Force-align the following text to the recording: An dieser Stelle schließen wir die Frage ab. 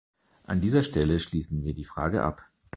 An 0.45 0.61
dieser 0.61 0.81
Stelle 0.81 1.19
schließen 1.19 1.63
wir 1.63 1.75
die 1.75 1.83
Frage 1.85 2.23
ab. 2.23 2.41